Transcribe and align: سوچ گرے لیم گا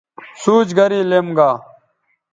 سوچ 0.41 0.67
گرے 0.77 0.99
لیم 1.09 1.27
گا 1.37 1.49